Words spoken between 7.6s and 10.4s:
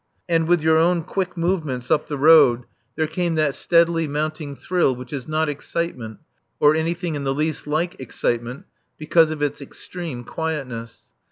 like excitement, because of its extreme